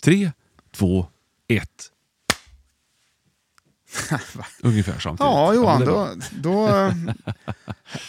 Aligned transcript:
Tre, 0.00 0.32
två, 0.70 1.06
ett. 1.48 1.92
Ungefär 4.62 4.98
samtidigt. 4.98 5.20
Ja, 5.20 5.54
Johan, 5.54 5.84
då... 5.84 6.08
då 6.42 6.68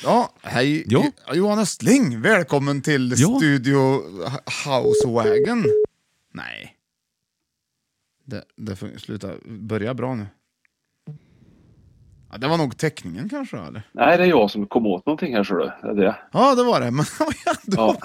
ja, 0.03 0.33
hej. 0.41 0.83
Ja. 0.87 1.03
Johan 1.33 1.59
Östling, 1.59 2.21
välkommen 2.21 2.81
till 2.81 3.13
Ja. 3.17 3.37
Studio 3.37 4.01
Housewagon. 4.65 5.65
Nej. 6.33 6.75
Det, 8.25 8.43
det 8.55 8.75
får 8.75 8.97
sluta 8.97 9.31
börja 9.45 9.93
bra 9.93 10.15
nu. 10.15 10.27
Ja, 12.31 12.37
det 12.37 12.47
var 12.47 12.57
nog 12.57 12.77
teckningen 12.77 13.29
kanske, 13.29 13.57
eller? 13.57 13.83
Nej, 13.91 14.17
det 14.17 14.23
är 14.23 14.27
jag 14.27 14.51
som 14.51 14.67
kom 14.67 14.85
åt 14.87 15.05
någonting 15.05 15.35
här, 15.35 15.43
du. 15.43 15.65
Det 15.95 16.01
är 16.01 16.05
det. 16.05 16.15
Ja, 16.31 16.55
det 16.55 16.63
var 16.63 16.79
det. 16.81 16.91
Men 16.91 17.05
det 17.65 17.77
var 17.77 17.95
Ja. 17.95 17.97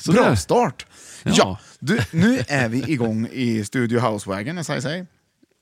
Sådär. 0.00 0.22
bra 0.22 0.36
start. 0.36 0.86
Ja. 1.24 1.32
Ja. 1.36 1.58
Du, 1.80 1.98
nu 2.10 2.38
är 2.48 2.68
vi 2.68 2.92
igång 2.92 3.28
i 3.32 3.64
Studio 3.64 4.00
Housewagon, 4.00 4.58
as 4.58 4.70
I 4.70 4.80
say. 4.82 5.04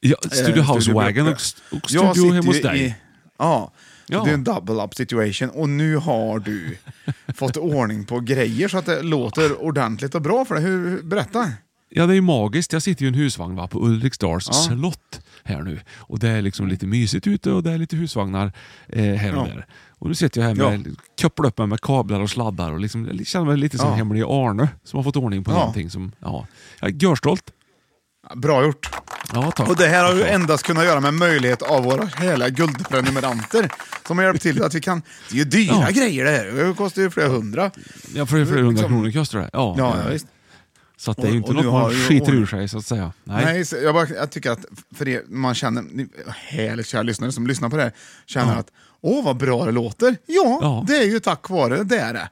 Ja, 0.00 0.16
Studio 0.30 0.62
Eh, 0.62 0.72
Housewagon 0.72 1.26
och, 1.26 1.32
och 1.72 1.90
Studio 1.90 2.32
hemma 2.32 2.46
hos 2.46 2.62
dig. 2.62 2.80
I, 2.86 2.94
ja, 3.38 3.72
Ja. 4.08 4.24
det 4.24 4.30
är 4.30 4.34
en 4.34 4.44
double 4.44 4.74
up 4.84 4.94
situation. 4.94 5.50
Och 5.50 5.68
nu 5.68 5.96
har 5.96 6.38
du 6.38 6.76
fått 7.34 7.56
ordning 7.56 8.04
på 8.04 8.20
grejer 8.20 8.68
så 8.68 8.78
att 8.78 8.86
det 8.86 9.02
låter 9.02 9.62
ordentligt 9.62 10.14
och 10.14 10.22
bra 10.22 10.44
för 10.44 10.54
dig. 10.54 10.64
Hur, 10.64 11.02
berätta. 11.02 11.52
Ja, 11.88 12.06
det 12.06 12.12
är 12.12 12.14
ju 12.14 12.20
magiskt. 12.20 12.72
Jag 12.72 12.82
sitter 12.82 13.04
i 13.04 13.08
en 13.08 13.14
husvagn 13.14 13.56
va, 13.56 13.68
på 13.68 13.78
Ulriksdals 13.86 14.48
Ja. 14.48 14.52
slott 14.54 15.20
här 15.44 15.62
nu. 15.62 15.80
Och 15.96 16.18
Det 16.18 16.28
är 16.28 16.42
liksom 16.42 16.68
lite 16.68 16.86
mysigt 16.86 17.26
ute 17.26 17.50
och 17.50 17.62
det 17.62 17.70
är 17.72 17.78
lite 17.78 17.96
husvagnar 17.96 18.52
eh, 18.88 19.04
här 19.04 19.34
och 19.36 19.48
Ja. 19.48 19.54
där. 19.54 19.66
Och 19.98 20.08
nu 20.08 20.14
sitter 20.14 20.40
jag 20.40 20.48
här 20.48 20.54
med, 20.54 20.96
kopplar 21.22 21.46
upp 21.48 21.58
mig 21.58 21.66
med 21.66 21.80
kablar 21.80 22.20
och 22.20 22.30
sladdar 22.30 22.72
och 22.72 22.80
liksom, 22.80 23.06
jag 23.18 23.26
känner 23.26 23.46
mig 23.46 23.56
lite 23.56 23.78
som 23.78 23.88
Ja. 23.88 23.94
hemlig 23.94 24.22
Arne 24.22 24.68
som 24.84 24.96
har 24.96 25.04
fått 25.04 25.16
ordning 25.16 25.44
på 25.44 25.50
Ja. 25.50 25.54
någonting. 25.58 25.90
Som, 25.90 26.12
ja, 26.20 26.46
jag 26.80 26.90
är 26.90 26.94
görstolt. 26.94 27.50
Bra 28.34 28.64
gjort. 28.64 28.90
Ja, 29.34 29.50
tack. 29.50 29.68
Och 29.68 29.76
det 29.76 29.86
här 29.86 30.04
har 30.04 30.14
ju 30.14 30.20
Tack. 30.22 30.30
endast 30.30 30.66
kunnat 30.66 30.84
göra 30.84 31.00
med 31.00 31.14
möjlighet 31.14 31.62
av 31.62 31.84
våra 31.84 32.04
härliga 32.04 32.48
guldprenumeranter 32.48 33.70
som 34.06 34.18
har 34.18 34.24
hjälpt 34.24 34.42
till 34.42 34.62
att 34.62 34.74
vi 34.74 34.80
kan... 34.80 35.02
Det 35.30 35.34
är 35.34 35.38
ju 35.38 35.44
dyra 35.44 35.74
Ja. 35.80 35.88
grejer 35.90 36.24
det 36.24 36.30
här. 36.30 36.44
Det 36.68 36.74
kostar 36.74 37.02
ju 37.02 37.10
flera 37.10 37.28
hundra. 37.28 37.70
Ja, 38.14 38.26
för 38.26 38.44
flera 38.44 38.44
hundra 38.44 38.70
liksom- 38.70 38.88
kronor 38.88 39.10
kostar 39.12 39.38
det. 39.38 39.50
Ja, 39.52 39.74
Ja, 39.78 39.94
eh, 39.94 40.00
ja, 40.04 40.10
visst. 40.10 40.26
Så 40.98 41.10
att 41.10 41.16
det 41.16 41.22
är 41.28 41.30
ju 41.30 41.36
inte 41.36 41.52
något 41.52 41.62
du 41.62 41.70
man 41.70 41.90
skiter 41.90 42.32
ur 42.34 42.46
sig 42.46 42.68
så 42.68 42.78
att 42.78 42.86
säga. 42.86 43.12
Nej. 43.24 43.44
Nej, 43.44 43.82
jag, 43.84 43.94
bara, 43.94 44.08
jag 44.08 44.30
tycker 44.30 44.50
att 44.50 44.64
för 44.94 45.08
er, 45.08 45.22
man 45.28 45.54
känner, 45.54 45.82
ni, 45.82 46.08
härligt 46.48 46.86
kära 46.86 47.02
lyssnare 47.02 47.32
som 47.32 47.46
lyssnar 47.46 47.68
på 47.68 47.76
det 47.76 47.82
här, 47.82 47.92
känner 48.26 48.52
Ja. 48.52 48.58
att 48.58 48.70
åh 49.00 49.24
vad 49.24 49.36
bra 49.36 49.64
det 49.64 49.72
låter. 49.72 50.16
Ja, 50.26 50.58
Ja. 50.62 50.84
det 50.86 50.96
är 50.96 51.04
ju 51.04 51.20
tack 51.20 51.50
vare 51.50 51.84
det 51.84 51.98
är 51.98 52.12
det. 52.14 52.28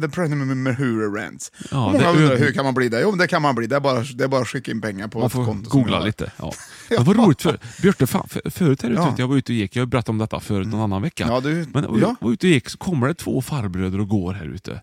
The 0.00 0.08
Premium 0.08 0.68
Rents. 1.16 1.52
Ja, 1.70 1.86
Och 1.86 1.92
Många 1.92 2.12
det 2.12 2.18
undrar 2.18 2.36
hur 2.36 2.52
kan 2.52 2.64
man 2.64 2.74
bli 2.74 2.88
det? 2.88 3.00
Jo, 3.00 3.12
det 3.12 3.26
kan 3.26 3.42
man 3.42 3.54
bli. 3.54 3.66
Det 3.66 3.76
är 3.76 3.80
bara, 3.80 4.00
det 4.00 4.24
är 4.24 4.28
bara 4.28 4.40
att 4.40 4.48
skicka 4.48 4.70
in 4.70 4.80
pengar 4.80 5.08
på 5.08 5.18
Man 5.18 5.26
ett 5.26 5.32
får 5.32 5.44
konto. 5.44 5.70
som 5.70 5.80
googla 5.80 6.00
lite. 6.00 6.32
Ja. 6.36 6.52
Det 6.88 6.98
var 6.98 7.14
roligt 7.14 7.42
för 7.42 7.58
Björte, 7.82 8.06
fan, 8.06 8.28
för, 8.28 8.50
förut 8.50 8.82
här 8.82 8.90
ute, 8.90 9.00
Ja. 9.02 9.14
jag 9.18 9.28
var 9.28 9.36
ute 9.36 9.52
och 9.52 9.56
gick, 9.56 9.76
jag 9.76 9.82
har 9.82 9.86
berättat 9.86 10.08
om 10.08 10.18
detta 10.18 10.40
förut 10.40 10.68
någon 10.68 10.80
annan 10.80 11.02
vecka. 11.02 11.26
Ja, 11.28 11.40
du- 11.40 11.66
Men 11.72 11.84
ja. 11.84 11.90
jag 12.00 12.16
var 12.20 12.32
ute 12.32 12.46
och 12.46 12.50
gick 12.50 12.68
så 12.68 12.78
kommer 12.78 13.08
det 13.08 13.14
två 13.14 13.42
farbröder 13.42 14.00
och 14.00 14.08
går 14.08 14.32
här 14.32 14.46
ute. 14.46 14.80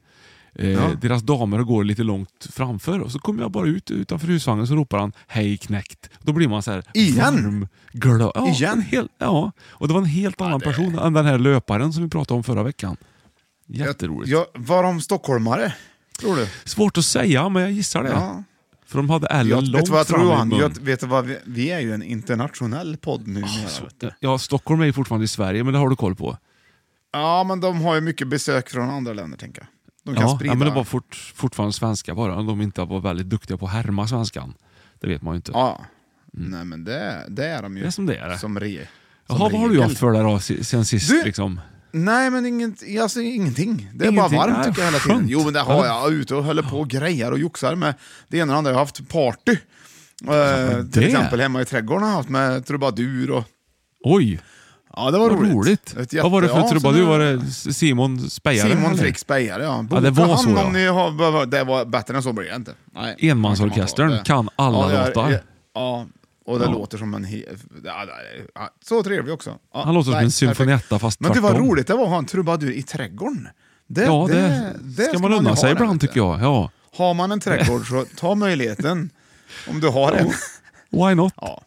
Eh, 0.56 0.70
Ja. 0.70 0.90
Deras 1.02 1.22
damer 1.24 1.60
går 1.64 1.84
lite 1.84 2.04
långt 2.04 2.48
framför 2.54 3.00
och 3.00 3.12
så 3.12 3.20
kommer 3.20 3.42
jag 3.42 3.52
bara 3.52 3.68
ut 3.68 3.92
utanför 3.92 4.28
husvagnen 4.28 4.68
så 4.68 4.76
ropar 4.76 4.98
han 5.00 5.12
Hej 5.28 5.58
knäckt. 5.58 6.10
Då 6.22 6.34
blir 6.34 6.48
man 6.48 6.64
så 6.64 6.72
här 6.72 6.84
Igen? 6.94 7.18
varm, 7.36 7.68
glad. 7.94 8.32
Ja, 8.36 8.48
Igen? 8.48 8.74
en 8.74 8.82
hel, 8.82 9.08
ja, 9.18 9.52
och 9.62 9.88
det 9.88 9.94
var 9.94 10.02
en 10.02 10.06
helt 10.08 10.42
annan 10.42 10.60
person 10.62 11.00
än 11.00 11.14
den 11.14 11.26
här 11.26 11.38
löparen 11.40 11.94
som 11.94 12.04
vi 12.04 12.10
pratade 12.10 12.38
om 12.38 12.44
förra 12.44 12.64
veckan. 12.64 12.98
Jätteroligt. 13.68 14.32
Ja, 14.32 14.46
var 14.54 14.84
de 14.84 15.02
stockholmare? 15.02 15.74
Tror 16.20 16.36
du? 16.36 16.48
Svårt 16.66 16.98
att 16.98 17.06
säga, 17.06 17.50
men 17.50 17.62
jag 17.62 17.72
gissar 17.72 18.04
det. 18.04 18.10
Ja. 18.10 18.44
För 18.86 18.98
de 18.98 19.10
hade 19.10 19.28
Ellen 19.28 19.48
Jag, 19.50 19.64
långt 19.64 19.84
vet 19.84 19.90
vad 19.90 20.00
jag 20.00 20.08
tror 20.08 20.22
Johan? 20.24 20.52
Jag, 20.60 20.70
vet 20.82 21.00
du 21.00 21.08
vad 21.08 21.26
vi, 21.26 21.38
vi 21.46 21.72
är 21.72 21.80
ju 21.80 21.94
en 21.94 22.04
internationell 22.04 22.98
podd 22.98 23.28
nu. 23.28 23.44
Så- 23.68 23.84
vet 23.84 24.00
du. 24.00 24.12
Ja, 24.20 24.38
Stockholm 24.38 24.82
är 24.82 24.86
ju 24.86 24.94
fortfarande 24.94 25.26
i 25.26 25.28
Sverige, 25.28 25.64
men 25.64 25.74
det 25.74 25.80
har 25.80 25.90
du 25.90 25.96
koll 25.96 26.16
på. 26.16 26.38
Ja, 27.14 27.44
men 27.44 27.60
de 27.60 27.82
har 27.82 27.96
ju 27.96 28.02
mycket 28.02 28.28
besök 28.28 28.70
från 28.70 28.90
andra 28.90 29.14
länder, 29.14 29.38
tänker 29.38 29.62
jag. 29.62 29.68
De 30.06 30.16
kan 30.16 30.24
Ja, 30.24 30.36
sprida... 30.36 30.52
ja, 30.54 30.58
men 30.58 30.68
det 30.68 30.74
var 30.74 30.84
fort, 30.84 31.32
fortfarande 31.36 31.74
svenska 31.74 32.16
bara. 32.16 32.36
Om 32.36 32.46
de 32.48 32.62
inte 32.62 32.82
var 32.84 33.00
väldigt 33.02 33.30
duktiga 33.30 33.58
på 33.58 33.66
att 33.66 33.72
härma 33.72 34.08
svenskan. 34.08 34.54
Det 35.00 35.08
vet 35.08 35.22
man 35.22 35.34
ju 35.34 35.36
inte. 35.36 35.52
Ja. 35.54 35.86
Nej, 36.34 36.66
men 36.66 36.84
det, 36.84 37.26
det 37.30 37.46
är 37.46 37.62
de 37.62 37.78
ju. 37.78 37.82
Det 37.84 37.88
är 37.88 37.92
som 37.92 38.06
det 38.06 38.16
är. 38.18 38.38
Som 38.38 38.60
re, 38.60 38.88
som 39.28 39.38
Jaha, 39.38 39.50
vad 39.52 39.62
har 39.62 39.70
du 39.70 39.82
haft 39.82 39.98
för 39.98 40.12
dig 40.12 40.22
då 40.24 40.40
sen 40.64 40.86
sist? 40.86 41.10
Du- 41.10 41.24
liksom? 41.24 41.60
Nej, 41.94 42.30
men 42.30 42.46
inget, 42.46 43.00
alltså, 43.02 43.22
ingenting. 43.22 43.90
Det 43.94 44.06
är 44.06 44.12
Ingenting? 44.12 44.38
bara 44.38 44.48
varmt 44.48 44.58
Nej, 44.58 44.66
tycker 44.68 44.82
jag 44.82 44.86
hela 44.88 45.00
tiden. 45.00 45.18
skönt. 45.18 45.30
Jo, 45.32 45.44
men 45.44 45.54
det 45.54 45.60
har 45.60 45.86
Ja. 45.86 46.02
jag. 46.04 46.14
Ute 46.14 46.36
och 46.36 46.44
håller 46.44 46.64
på 46.64 46.80
och 46.80 46.90
grejar 46.90 47.32
och 47.32 47.40
joxar 47.40 47.76
med 47.76 47.94
det 48.28 48.38
ena 48.38 48.44
och 48.44 48.48
det 48.54 48.58
andra. 48.58 48.72
Jag 48.72 48.76
har 48.76 48.82
haft 48.86 49.10
party. 49.10 49.52
Eh, 50.28 50.78
till 50.86 51.02
det. 51.02 51.08
exempel 51.08 51.40
hemma 51.42 51.62
i 51.62 51.66
trädgården 51.66 52.04
har 52.04 52.10
jag 52.10 52.18
haft 52.18 52.30
med 52.30 52.66
trubadur 52.66 53.32
och... 53.32 53.44
Oj, 54.04 54.40
Ja, 54.96 55.12
det 55.12 55.18
var 55.20 55.30
roligt. 55.30 55.54
roligt. 55.54 55.96
Jätte- 56.00 56.22
Vad 56.22 56.32
var 56.32 56.42
det 56.42 56.48
för 56.48 56.58
ja, 56.58 56.70
trubadur? 56.70 57.00
det- 57.00 57.06
Var 57.06 57.20
det 57.20 57.52
Simon 57.74 58.30
Spejare? 58.30 58.70
Simon 58.70 58.86
eller? 58.92 59.04
Fricks 59.04 59.28
Bejare, 59.28 59.64
ja. 59.64 59.86
Ja, 59.92 60.00
det 60.00 60.12
Boka 60.12 60.28
var 60.28 60.38
så, 60.38 60.50
om 60.50 60.56
ja. 60.58 60.70
ni 60.70 60.86
har, 60.88 61.46
det 61.46 61.64
var 61.64 61.86
bättre 61.86 62.16
än 62.18 62.24
så 62.24 62.34
blir 62.34 62.50
det 62.50 62.56
inte. 62.56 62.74
Nej, 62.94 63.16
Enmansorkestern 63.20 64.10
det 64.12 64.22
kan 64.26 64.50
alla 64.56 64.88
det 64.88 64.98
är- 64.98 65.08
låtar. 65.08 65.40
Ja, 65.76 66.06
och 66.46 66.60
det 66.60 66.66
Ja. 66.66 66.72
låter 66.72 66.98
som 66.98 67.14
en... 67.14 67.24
He, 67.24 67.38
ja, 67.84 68.06
det 68.06 68.12
ja, 68.56 68.70
så 68.86 69.04
trevlig 69.04 69.34
också. 69.34 69.58
Ja, 69.74 69.84
Han 69.86 69.94
låter 69.94 70.12
som 70.12 70.20
en 70.20 70.32
symfonietta 70.32 71.00
fast 71.00 71.20
Men 71.20 71.32
det 71.34 71.40
var 71.40 71.50
tvärtom. 71.50 71.68
roligt 71.68 71.88
det 71.88 71.94
var 71.94 72.04
att 72.04 72.10
ha 72.10 72.18
en 72.18 72.26
trubadur 72.26 72.72
i 72.72 72.84
trädgården. 72.84 73.48
Det, 73.88 74.04
Ja, 74.04 74.28
det, 74.30 75.04
ska 75.04 75.20
man 75.20 75.32
ju 75.32 75.38
unna 75.38 75.56
sig 75.56 75.72
ibland 75.72 76.02
tycker 76.02 76.18
jag. 76.18 76.42
Ja. 76.42 76.72
Har 76.98 77.14
man 77.14 77.32
en 77.32 77.40
trädgård 77.40 77.88
så 77.88 78.06
ta 78.18 78.36
möjligheten. 78.36 79.10
Om 79.70 79.80
du 79.80 79.88
har 79.90 80.12
en. 80.14 80.32
Why 80.90 81.16
not? 81.16 81.34
Ja. 81.42 81.62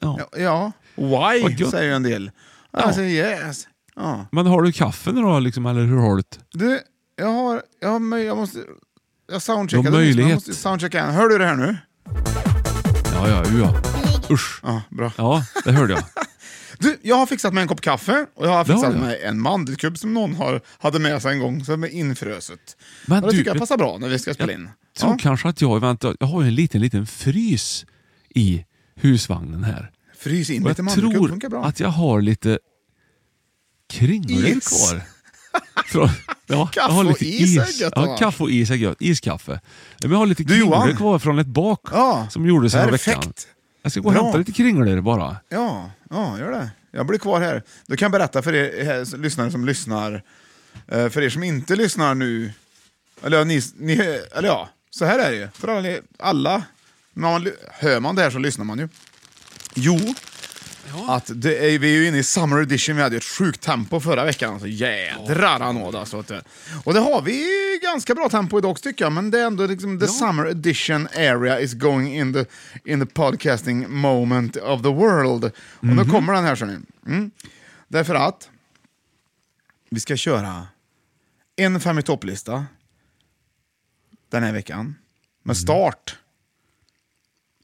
Ja. 0.00 0.18
Ja, 0.36 0.38
ja. 0.38 0.72
Why 0.94 1.64
säger 1.66 1.92
en 1.94 2.02
del. 2.02 2.30
Jag 2.72 2.94
säger 2.94 3.46
yes. 3.46 3.68
Ja. 3.96 4.26
Men 4.32 4.46
har 4.46 4.62
du 4.62 4.72
kaffe 4.72 5.12
nu 5.12 5.20
då, 5.20 5.38
liksom, 5.38 5.66
eller 5.66 5.80
hur 5.82 5.96
har 5.98 6.16
du 6.16 6.22
det? 6.22 6.58
Du, 6.58 6.80
jag 7.16 7.26
har, 7.32 7.62
jag 7.80 7.88
har 7.88 7.98
möj- 7.98 8.24
jag 8.26 8.36
måste, 8.36 8.58
jag 9.32 9.42
soundcheckade 9.42 9.90
Du 9.90 9.96
har 9.96 10.00
nyss, 10.04 10.16
men 10.16 10.18
jag 10.18 10.26
möjlighet. 10.26 10.34
måste 10.48 10.62
soundchecka 10.62 10.98
igen. 10.98 11.10
Hör 11.14 11.28
du 11.28 11.38
det 11.38 11.46
här 11.46 11.56
nu? 11.56 11.76
Ja, 13.14 13.28
ja, 13.28 13.44
ja. 13.58 13.74
Usch. 14.30 14.60
Ja, 14.62 14.82
bra. 14.90 15.12
Ja, 15.16 15.44
det 15.64 15.72
hörde 15.72 15.92
jag. 15.92 16.02
Du, 16.80 16.98
jag 17.02 17.16
har 17.16 17.26
fixat 17.26 17.54
mig 17.54 17.62
en 17.62 17.68
kopp 17.68 17.80
kaffe 17.80 18.26
och 18.34 18.46
jag 18.46 18.50
har 18.50 18.64
Det 18.64 18.72
har 18.72 18.80
fixat 18.80 18.94
du. 18.94 19.00
mig 19.00 19.22
en 19.24 19.40
mandelkubb 19.40 19.98
som 19.98 20.14
någon 20.14 20.34
har, 20.34 20.60
hade 20.78 20.98
med 20.98 21.22
sig 21.22 21.32
en 21.32 21.38
gång, 21.38 21.64
som 21.64 21.84
är 21.84 21.88
infröset. 21.88 22.76
Men 23.06 23.24
och 23.24 23.30
det 23.30 23.32
du, 23.32 23.38
tycker 23.38 23.50
jag 23.50 23.58
passar 23.58 23.76
bra 23.76 23.98
när 24.00 24.08
vi 24.08 24.18
ska 24.18 24.34
spela 24.34 24.52
Jag 24.52 24.60
in. 24.60 24.70
tror 24.98 25.10
Ja. 25.12 25.18
kanske 25.20 25.48
att 25.48 25.60
jag 25.60 25.76
eventuellt, 25.76 26.16
jag 26.20 26.26
har 26.26 26.42
ju 26.42 26.48
en 26.48 26.54
liten, 26.54 26.80
liten 26.80 27.06
frys 27.06 27.86
i 28.34 28.64
husvagnen 28.94 29.64
här. 29.64 29.90
Frys 30.18 30.50
in 30.50 30.62
Och 30.62 30.68
lite 30.68 30.80
jag 30.80 30.84
mandelkubb, 30.84 31.40
tror 31.40 31.50
bra. 31.50 31.64
att 31.64 31.80
jag 31.80 31.88
har 31.88 32.20
lite 32.20 32.58
kringlor 33.90 34.44
Is. 34.46 34.68
kvar. 34.68 35.02
Från, 35.86 36.08
ja, 36.46 36.66
Kaffe 36.66 36.80
jag 36.80 36.94
har 36.94 37.04
och 37.04 37.10
lite 37.10 37.24
is 37.26 37.56
är 37.58 37.82
gött, 37.82 37.92
Ja, 37.96 38.16
kaffe 38.16 38.42
och 38.42 38.50
is 38.50 38.70
är 38.70 38.74
gött. 38.74 38.96
Iskaffe. 39.00 39.60
Men 40.02 40.10
jag 40.10 40.18
har 40.18 40.26
lite 40.26 40.44
kringlor 40.44 40.96
kvar 40.96 41.18
från 41.18 41.38
ett 41.38 41.46
bak 41.46 41.80
Ja, 41.92 42.26
som 42.30 42.46
gjordes 42.46 42.72
perfekt. 42.72 43.18
veckan. 43.18 43.32
Jag 43.82 43.92
ska 43.92 44.00
gå 44.00 44.08
och 44.08 44.14
Bra. 44.14 44.22
hämta 44.22 44.38
lite 44.38 44.52
kringlor 44.52 45.00
bara. 45.00 45.36
Ja, 45.48 45.90
ja, 46.10 46.38
gör 46.38 46.50
det. 46.50 46.70
Jag 46.90 47.06
blir 47.06 47.18
kvar 47.18 47.40
här. 47.40 47.62
Du 47.86 47.96
kan 47.96 48.10
berätta 48.10 48.42
för 48.42 48.54
er 48.54 48.84
här, 48.84 49.02
s- 49.02 49.14
lyssnare 49.16 49.50
som 49.50 49.64
lyssnar, 49.64 50.22
eh, 50.88 51.08
för 51.08 51.22
er 51.22 51.30
som 51.30 51.42
inte 51.42 51.76
lyssnar 51.76 52.14
nu, 52.14 52.52
eller 53.22 53.38
ja, 53.38 53.44
ni, 53.44 53.60
ni, 53.78 53.92
eller 54.36 54.48
ja, 54.48 54.68
så 54.90 55.04
här 55.04 55.18
är 55.18 55.30
det 55.30 55.36
ju. 55.36 55.48
För 55.54 55.68
alla, 55.68 55.88
alla 56.18 56.62
när 57.12 57.30
man, 57.32 57.48
hör 57.72 58.00
man 58.00 58.14
det 58.16 58.22
här 58.22 58.30
så 58.30 58.38
lyssnar 58.38 58.64
man 58.64 58.78
ju. 58.78 58.88
Jo, 59.74 60.14
att 61.08 61.30
det 61.34 61.74
är, 61.74 61.78
vi 61.78 61.96
är 61.96 62.00
ju 62.00 62.08
inne 62.08 62.18
i 62.18 62.22
Summer 62.22 62.62
Edition, 62.62 62.96
vi 62.96 63.02
hade 63.02 63.16
ett 63.16 63.24
sjukt 63.24 63.60
tempo 63.60 64.00
förra 64.00 64.24
veckan. 64.24 64.52
Alltså, 64.52 64.68
jädrar 64.68 65.60
anåt 65.60 65.94
alltså. 65.94 66.24
Och 66.84 66.94
det 66.94 67.00
har 67.00 67.22
vi 67.22 67.44
ganska 67.82 68.14
bra 68.14 68.28
tempo 68.28 68.58
idag 68.58 68.82
tycker 68.82 69.04
jag, 69.04 69.12
men 69.12 69.30
det 69.30 69.40
är 69.40 69.46
ändå 69.46 69.66
liksom 69.66 70.00
the 70.00 70.08
Summer 70.08 70.46
Edition 70.46 71.06
area 71.06 71.60
is 71.60 71.74
going 71.74 72.14
in 72.16 72.32
the, 72.32 72.44
in 72.84 73.00
the 73.00 73.06
podcasting 73.06 73.90
moment 73.90 74.56
of 74.56 74.82
the 74.82 74.88
world. 74.88 75.44
Och 75.74 75.96
då 75.96 76.04
kommer 76.04 76.32
den 76.32 76.44
här, 76.44 76.56
så 76.56 76.64
ni. 76.64 76.78
Mm. 77.06 77.30
Därför 77.88 78.14
att 78.14 78.50
vi 79.90 80.00
ska 80.00 80.16
köra 80.16 80.66
en 81.56 81.80
fem 81.80 81.98
i 81.98 82.02
topplista 82.02 82.66
den 84.30 84.42
här 84.42 84.52
veckan. 84.52 84.94
Med 85.42 85.56
start 85.56 86.18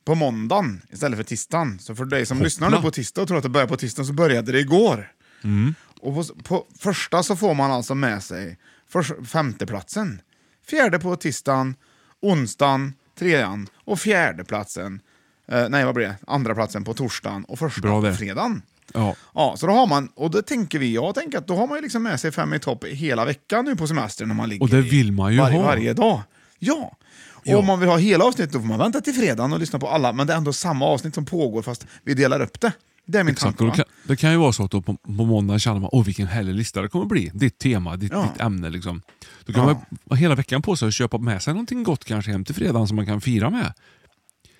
på 0.04 0.14
måndagen 0.14 0.82
istället 0.92 1.16
för 1.16 1.24
tisdagen. 1.24 1.78
Så 1.78 1.94
för 1.94 2.04
dig 2.04 2.26
som 2.26 2.42
lyssnar 2.42 2.70
nu 2.70 2.76
på 2.76 2.90
tisdag 2.90 3.22
och 3.22 3.28
tror 3.28 3.36
att 3.36 3.42
det 3.42 3.48
börjar 3.48 3.66
på 3.66 3.76
tisdagen 3.76 4.06
så 4.06 4.12
började 4.12 4.52
det 4.52 4.60
igår. 4.60 5.12
Och 6.00 6.14
på, 6.14 6.24
på 6.42 6.66
första 6.78 7.22
så 7.22 7.36
får 7.36 7.54
man 7.54 7.70
alltså 7.70 7.94
med 7.94 8.22
sig 8.22 8.58
för, 8.88 9.24
femteplatsen. 9.24 10.20
Fjärde 10.66 10.98
på 10.98 11.16
tisdagen, 11.16 11.74
onsdagen, 12.22 12.92
trean 13.18 13.66
och 13.84 14.00
fjärdeplatsen. 14.00 15.00
Eh, 15.48 15.68
nej, 15.68 15.84
vad 15.84 15.94
blir 15.94 16.06
det? 16.06 16.16
Andra 16.26 16.54
platsen 16.54 16.84
på 16.84 16.94
torsdagen 16.94 17.44
och 17.44 17.58
första 17.58 17.80
Bra 17.80 18.00
på 18.00 18.06
det. 18.06 18.14
fredagen. 18.14 18.62
Ja. 18.94 19.14
Ja, 19.34 19.54
så 19.58 19.66
då 19.66 19.72
har 19.72 19.86
man, 19.86 20.08
och 20.14 20.30
då 20.30 20.42
tänker 20.42 20.78
vi, 20.78 20.94
jag 20.94 21.14
tänker 21.14 21.38
att 21.38 21.46
då 21.46 21.56
har 21.56 21.66
man 21.66 21.76
ju 21.78 21.82
liksom 21.82 22.02
med 22.02 22.20
sig 22.20 22.32
fem 22.32 22.54
i 22.54 22.58
topp 22.58 22.84
hela 22.84 23.24
veckan 23.24 23.64
nu 23.64 23.76
på 23.76 23.86
semestern 23.86 24.28
när 24.28 24.34
man 24.34 24.48
ligger 24.48 24.62
Och 24.62 24.68
det 24.68 24.80
vill 24.80 25.12
man 25.12 25.32
ju 25.32 25.38
varje, 25.38 25.56
ha. 25.56 25.62
varje 25.64 25.92
dag. 25.92 26.22
Ja. 26.58 26.96
Ja. 27.42 27.56
om 27.58 27.66
man 27.66 27.80
vill 27.80 27.88
ha 27.88 27.96
hela 27.96 28.24
avsnittet 28.24 28.52
då 28.52 28.60
får 28.60 28.66
man 28.66 28.78
vänta 28.78 29.00
till 29.00 29.14
fredagen 29.14 29.52
och 29.52 29.58
lyssna 29.60 29.78
på 29.78 29.88
alla, 29.88 30.12
men 30.12 30.26
det 30.26 30.32
är 30.32 30.36
ändå 30.36 30.52
samma 30.52 30.84
avsnitt 30.86 31.14
som 31.14 31.24
pågår 31.24 31.62
fast 31.62 31.86
vi 32.04 32.14
delar 32.14 32.40
upp 32.42 32.60
det. 32.60 32.72
Det 33.06 33.18
är 33.18 33.24
min 33.24 33.32
Exakt, 33.32 33.58
tanke. 33.58 33.76
kan, 33.76 33.84
det 34.04 34.16
kan 34.16 34.30
ju 34.32 34.36
vara 34.36 34.52
så 34.52 34.64
att 34.64 34.70
på, 34.70 34.82
på 34.82 34.96
måndag 35.24 35.58
känner 35.58 35.80
man 35.80 35.90
åh 35.92 36.04
vilken 36.04 36.26
härlig 36.26 36.54
lista 36.54 36.82
det 36.82 36.88
kommer 36.88 37.04
bli. 37.06 37.30
Ditt 37.34 37.58
tema, 37.58 37.96
ditt, 37.96 38.12
Ja. 38.12 38.28
ditt 38.32 38.40
ämne. 38.40 38.70
Liksom. 38.70 39.02
Då 39.44 39.52
kan 39.52 39.62
Ja. 39.68 39.74
man 39.74 39.84
ha 40.08 40.16
hela 40.16 40.34
veckan 40.34 40.62
på 40.62 40.76
sig 40.76 40.88
att 40.88 40.94
köpa 40.94 41.18
med 41.18 41.42
sig 41.42 41.52
någonting 41.54 41.82
gott 41.82 42.04
kanske 42.04 42.30
hem 42.30 42.44
till 42.44 42.54
fredagen 42.54 42.88
som 42.88 42.96
man 42.96 43.06
kan 43.06 43.20
fira 43.20 43.50
med. 43.50 43.72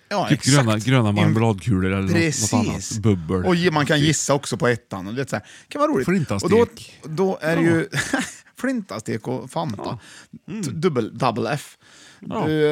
Ja, 0.09 0.29
typ 0.29 0.39
exakt. 0.39 0.57
gröna, 0.57 0.79
gröna 0.79 1.13
marmeladkulor 1.13 1.93
eller 1.93 2.13
Precis. 2.13 2.53
något 2.53 2.67
annat. 2.69 2.99
Bubbel. 2.99 3.45
Och 3.45 3.73
man 3.73 3.87
kan 3.87 4.01
gissa 4.01 4.35
också 4.35 4.57
på 4.57 4.69
ettan. 4.69 5.07
Och 5.07 5.15
det 5.15 5.31
så 5.31 5.37
här. 5.37 5.45
kan 5.69 5.81
vara 5.81 5.91
roligt. 5.93 6.05
Flintastek. 6.07 6.53
Och 6.53 6.59
då, 6.59 6.67
då 7.09 7.39
är 7.41 7.57
det 7.57 7.63
ju 7.63 7.89
flintastek 8.61 9.29
och 9.29 9.51
Fanta. 9.51 9.99
D- 10.47 10.71
Dubbel, 10.73 11.19
double 11.19 11.51
F. 11.53 11.77
Mm. 12.25 12.39
Ja. 12.39 12.47
Du, 12.47 12.67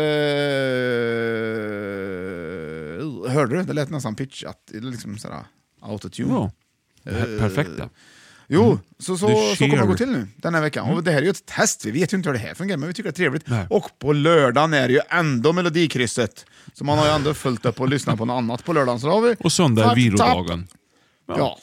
eh, 3.26 3.32
hörde 3.32 3.56
du? 3.56 3.62
Det 3.62 3.72
lät 3.72 3.90
nästan 3.90 4.14
pitchat. 4.14 4.58
Liksom 4.72 5.18
sådär 5.18 5.44
autotune. 5.80 6.32
Ja. 6.32 6.50
Per- 7.04 7.38
Perfekt 7.38 7.70
ja. 7.78 7.88
Jo, 8.48 8.78
så, 8.98 9.16
så, 9.18 9.28
The 9.28 9.56
så 9.56 9.64
kommer 9.64 9.76
det 9.76 9.86
gå 9.86 9.94
till 9.96 10.10
nu 10.10 10.28
den 10.36 10.54
här 10.54 10.60
veckan. 10.62 10.88
Och 10.90 11.04
det 11.04 11.10
här 11.10 11.18
är 11.18 11.22
ju 11.22 11.30
ett 11.30 11.46
test, 11.46 11.84
vi 11.84 11.90
vet 11.90 12.12
ju 12.12 12.16
inte 12.16 12.28
hur 12.28 12.34
det 12.34 12.38
här 12.38 12.54
fungerar, 12.54 12.78
men 12.78 12.88
vi 12.88 12.94
tycker 12.94 13.08
det 13.10 13.12
är 13.12 13.16
trevligt. 13.16 13.48
Nej. 13.48 13.66
Och 13.70 13.98
på 13.98 14.12
lördagen 14.12 14.74
är 14.74 14.88
det 14.88 14.94
ju 14.94 15.00
ändå 15.08 15.52
Melodikrysset. 15.52 16.46
Så 16.72 16.84
man 16.84 16.98
har 16.98 17.06
ju 17.06 17.12
ändå 17.12 17.34
följt 17.34 17.64
upp 17.64 17.80
och 17.80 17.88
lyssnat 17.88 18.18
på 18.18 18.24
något 18.24 18.34
annat 18.34 18.64
på 18.64 18.72
lördagen. 18.72 19.00
Så 19.00 19.10
har 19.10 19.20
vi 19.20 19.36
Och 19.38 19.52
söndag 19.52 19.90
är 19.90 19.94
vilodagen. 19.94 20.68
Ja. 21.26 21.58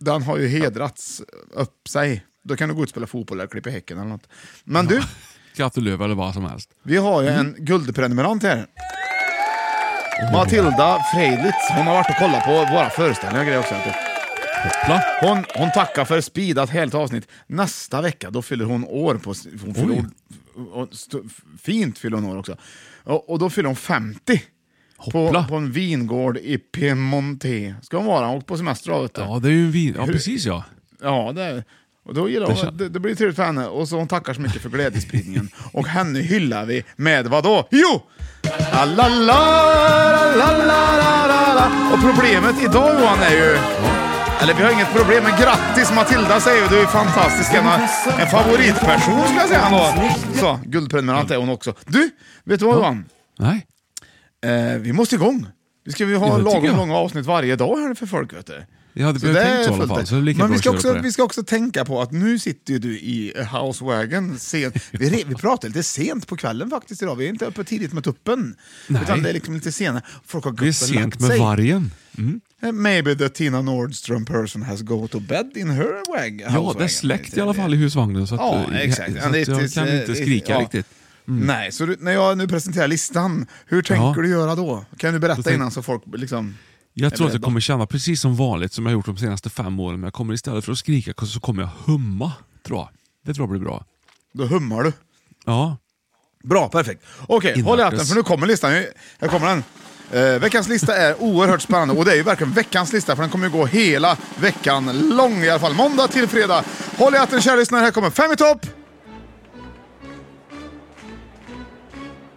Den 0.00 0.22
har 0.22 0.38
ju 0.38 0.46
hedrats 0.48 1.22
upp 1.54 1.88
sig. 1.88 2.24
Då 2.44 2.56
kan 2.56 2.68
du 2.68 2.74
gå 2.74 2.80
ut 2.82 2.86
och 2.86 2.90
spela 2.90 3.06
fotboll 3.06 3.40
eller 3.40 3.48
klippa 3.48 3.70
häcken 3.70 3.98
eller 3.98 4.08
något. 4.08 4.28
Men 4.64 4.86
du, 4.86 5.02
Kattelöv 5.56 6.02
eller 6.02 6.14
vad 6.14 6.34
som 6.34 6.44
helst. 6.44 6.70
vi 6.82 6.96
har 6.96 7.22
ju 7.22 7.28
en 7.28 7.56
guldprenumerant 7.58 8.42
här. 8.42 8.66
Matilda 10.32 10.98
Freidlitz, 11.14 11.70
hon 11.76 11.86
har 11.86 11.94
varit 11.94 12.10
och 12.10 12.16
kollat 12.16 12.44
på 12.44 12.52
våra 12.74 12.90
föreställningar 12.90 13.40
och 13.40 13.46
grejer 13.46 13.60
också. 13.60 13.74
vet 13.74 13.84
du. 13.84 13.90
Hoppla. 14.62 15.04
Hon, 15.20 15.44
hon 15.56 15.70
tackar 15.72 16.04
för 16.04 16.20
speedat 16.20 16.70
helt 16.70 16.94
avsnitt. 16.94 17.28
Nästa 17.46 18.02
vecka 18.02 18.30
då 18.30 18.42
fyller 18.42 18.64
hon 18.64 18.84
år. 18.84 19.14
På, 19.14 19.34
hon 19.64 19.74
fyller 19.74 19.94
Oj. 19.94 20.04
år 20.56 20.78
och 20.82 20.88
st- 20.92 21.18
fint 21.62 21.98
fyller 21.98 22.16
hon 22.16 22.26
år 22.32 22.38
också. 22.38 22.56
Och, 23.04 23.30
och 23.30 23.38
då 23.38 23.50
fyller 23.50 23.66
hon 23.66 23.76
50. 23.76 24.42
På, 25.12 25.18
Hoppla. 25.24 25.44
på 25.48 25.56
en 25.56 25.72
vingård 25.72 26.36
i 26.38 26.58
Piemonte. 26.58 27.74
Ska 27.82 27.96
hon 27.96 28.06
vara. 28.06 28.26
Hon 28.26 28.36
åker 28.36 28.46
på 28.46 28.56
semester 28.56 28.90
då, 28.90 29.02
vet 29.02 29.14
du. 29.14 29.20
Ja, 29.20 29.38
det 29.42 29.48
är 29.48 29.52
ju 29.52 29.64
en 29.64 29.70
vin. 29.72 29.94
Ja, 29.98 30.06
precis 30.06 30.44
ja. 30.46 30.64
Ja, 31.02 31.32
det, 31.34 31.64
och 32.04 32.14
då 32.14 32.28
gillar 32.28 32.46
hon, 32.46 32.76
det, 32.76 32.88
det 32.88 33.00
blir 33.00 33.14
trevligt 33.14 33.36
för 33.36 33.44
henne. 33.44 33.66
Och 33.66 33.88
så 33.88 33.96
hon 33.96 34.08
tackar 34.08 34.34
så 34.34 34.40
mycket 34.40 34.62
för 34.62 34.68
glädjespridningen. 34.68 35.48
och 35.72 35.86
henne 35.86 36.18
hyllar 36.18 36.64
vi 36.64 36.84
med 36.96 37.26
vad 37.26 37.44
då? 37.44 37.68
Jo! 37.70 38.02
La. 38.96 39.32
Och 41.92 42.00
problemet 42.00 42.62
idag 42.62 43.00
Johan 43.00 43.18
är 43.18 43.30
ju... 43.30 43.58
Eller 44.42 44.54
vi 44.54 44.62
har 44.62 44.72
inget 44.72 44.92
problem, 44.94 45.24
men 45.24 45.40
grattis 45.40 45.92
Matilda 45.94 46.40
säger. 46.40 46.68
Du 46.68 46.80
är 46.80 46.86
fantastisk. 46.86 47.54
En, 47.54 47.66
en 48.20 48.28
favoritperson 48.28 49.22
skulle 49.24 49.40
jag 49.40 49.48
säga. 49.48 49.66
Ändå. 49.66 50.14
Så, 50.34 50.60
guldprenumerant 50.64 51.30
är 51.30 51.36
hon 51.36 51.48
också. 51.48 51.74
Du, 51.86 52.10
vet 52.44 52.60
du 52.60 52.66
vad 52.66 52.74
Johan? 52.74 53.04
Nej. 53.38 53.66
Eh, 54.44 54.78
vi 54.78 54.92
måste 54.92 55.14
igång. 55.14 55.46
Vi 55.84 55.92
ska 55.92 56.04
ju 56.04 56.16
ha 56.16 56.28
Ja, 56.28 56.36
lagom 56.38 56.76
långa 56.76 56.96
avsnitt 56.96 57.26
varje 57.26 57.56
dag 57.56 57.76
här 57.76 57.94
för 57.94 58.06
folk. 58.06 58.32
Vet 58.32 58.46
du. 58.46 58.64
Jag 58.94 59.06
hade 59.06 59.20
Så 59.20 59.26
det 59.26 59.34
tänkt 59.42 59.64
så 59.64 59.70
i 59.70 59.74
alla 59.74 59.86
fall. 59.88 60.06
Så 60.06 60.20
lika 60.20 60.42
Men 60.42 60.52
vi 60.52 60.58
ska, 60.58 60.70
också, 60.70 60.98
vi 61.02 61.12
ska 61.12 61.22
också 61.22 61.42
tänka 61.42 61.84
på 61.84 62.02
att 62.02 62.12
nu 62.12 62.38
sitter 62.38 62.72
ju 62.72 62.78
du 62.78 62.98
i 62.98 63.32
housewagon 63.52 64.38
sent. 64.38 64.74
Vi, 64.90 65.10
re- 65.10 65.24
vi 65.28 65.34
pratar 65.34 65.68
lite 65.68 65.82
sent 65.82 66.26
på 66.26 66.36
kvällen 66.36 66.70
faktiskt 66.70 67.02
idag. 67.02 67.16
Vi 67.16 67.24
är 67.24 67.28
inte 67.28 67.44
uppe 67.44 67.64
tidigt 67.64 67.92
med 67.92 68.04
tuppen. 68.04 68.56
Nej. 68.88 69.02
Utan 69.02 69.22
det 69.22 69.28
är 69.28 69.32
liksom 69.32 69.54
lite 69.54 69.72
senare. 69.72 70.02
Folk 70.26 70.44
har 70.44 70.52
Det 70.52 70.62
är 70.62 70.66
gått 70.66 70.74
sent 70.74 71.20
med 71.20 71.30
sig. 71.30 71.38
vargen. 71.38 71.90
Mm. 72.18 72.40
Eh, 72.62 72.72
Maybe 72.72 73.14
the 73.16 73.28
Tina 73.28 73.62
Nordström 73.62 74.24
person 74.24 74.62
has 74.62 74.80
go 74.82 75.08
to 75.08 75.20
bed 75.20 75.50
in 75.56 75.70
her 75.70 76.12
wag. 76.18 76.40
Ja, 76.54 76.74
det 76.78 76.84
är 76.84 76.88
släckt 76.88 77.36
i 77.36 77.40
alla 77.40 77.54
fall 77.54 77.74
i 77.74 77.76
husvagnen. 77.76 78.26
Så 78.26 78.34
att, 78.34 78.40
Ja, 78.40 78.66
eh, 78.72 78.80
exakt. 78.80 79.12
Så 79.22 79.28
att 79.28 79.36
jag 79.48 79.72
kan 79.72 79.88
eh, 79.88 80.00
inte 80.00 80.12
it- 80.12 80.18
skrika 80.18 80.52
ja. 80.52 80.60
riktigt. 80.60 80.86
Mm. 81.28 81.46
Nej, 81.46 81.72
så 81.72 81.86
du, 81.86 81.96
när 82.00 82.12
jag 82.12 82.38
nu 82.38 82.48
presenterar 82.48 82.88
listan, 82.88 83.46
hur 83.66 83.82
tänker 83.82 84.04
Ja. 84.04 84.14
du 84.22 84.28
göra 84.28 84.54
då? 84.54 84.84
Kan 84.96 85.12
du 85.12 85.18
berätta 85.20 85.54
innan 85.54 85.70
så 85.70 85.82
folk 85.82 86.02
liksom... 86.14 86.54
Jag 86.94 87.14
tror 87.16 87.26
att 87.26 87.32
jag 87.32 87.42
kommer 87.42 87.60
känna 87.60 87.86
precis 87.86 88.20
som 88.20 88.36
vanligt 88.36 88.72
som 88.72 88.86
jag 88.86 88.92
gjort 88.92 89.06
de 89.06 89.16
senaste 89.16 89.50
fem 89.50 89.80
åren. 89.80 90.00
Men 90.00 90.06
jag 90.06 90.12
kommer 90.14 90.34
istället 90.34 90.64
för 90.64 90.72
att 90.72 90.78
skrika 90.78 91.26
så 91.26 91.40
kommer 91.40 91.62
jag 91.62 91.70
humma. 91.84 92.32
Tror 92.66 92.78
jag. 92.78 92.88
Det 93.24 93.34
tror 93.34 93.42
jag 93.44 93.50
blir 93.50 93.60
bra. 93.60 93.84
Då 94.32 94.44
hummar 94.44 94.82
du. 94.82 94.92
Ja. 95.46 95.76
Bra, 96.44 96.68
perfekt. 96.68 97.04
Okej, 97.26 97.50
Invärtes. 97.50 97.66
håll 97.66 97.80
i 97.80 97.82
hatten 97.82 98.06
för 98.06 98.14
nu 98.14 98.22
kommer 98.22 98.46
listan. 98.46 98.72
Här 99.20 99.28
kommer 99.28 99.46
den. 99.46 99.64
Eh, 100.12 100.40
veckans 100.40 100.68
lista 100.68 100.96
är 100.96 101.22
oerhört 101.22 101.62
spännande 101.62 101.94
och 101.94 102.04
det 102.04 102.12
är 102.12 102.16
ju 102.16 102.22
verkligen 102.22 102.52
veckans 102.52 102.92
lista 102.92 103.16
för 103.16 103.22
den 103.22 103.30
kommer 103.30 103.46
ju 103.46 103.52
gå 103.52 103.66
hela 103.66 104.16
veckan 104.36 105.08
lång 105.16 105.42
i 105.42 105.50
alla 105.50 105.60
fall. 105.60 105.74
Måndag 105.74 106.08
till 106.08 106.28
fredag. 106.28 106.64
Håll 106.96 107.14
i 107.14 107.18
hatten 107.18 107.42
kära 107.42 107.56
lyssnare, 107.56 107.80
här 107.82 107.90
kommer 107.90 108.10
Fem 108.10 108.32
i 108.32 108.36
topp! 108.36 108.66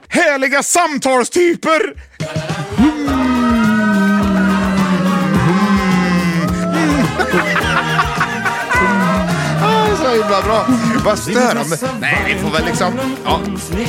Härliga 0.07 0.63
samtalstyper! 0.63 2.03
Ah, 2.19 3.14
Himla 10.35 10.47
bra. 10.47 10.67
Vad 11.05 11.19
störande. 11.19 11.77
Nej, 11.99 12.33
vi 12.35 12.41
får 12.41 12.51
väl 12.51 12.65
liksom... 12.65 12.99
Ja, 13.25 13.41